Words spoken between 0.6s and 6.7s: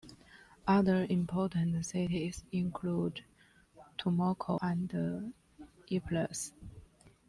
Other important cities include Tumaco and Ipiales.